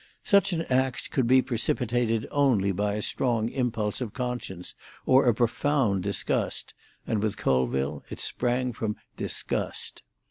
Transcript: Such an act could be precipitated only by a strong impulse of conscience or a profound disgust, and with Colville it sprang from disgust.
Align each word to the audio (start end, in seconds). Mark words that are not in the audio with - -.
Such 0.23 0.51
an 0.51 0.63
act 0.63 1.11
could 1.11 1.27
be 1.27 1.43
precipitated 1.43 2.27
only 2.31 2.71
by 2.71 2.95
a 2.95 3.03
strong 3.03 3.49
impulse 3.49 4.01
of 4.01 4.15
conscience 4.15 4.73
or 5.05 5.27
a 5.29 5.33
profound 5.35 6.01
disgust, 6.01 6.73
and 7.05 7.21
with 7.21 7.37
Colville 7.37 8.03
it 8.09 8.19
sprang 8.19 8.73
from 8.73 8.95
disgust. 9.15 10.01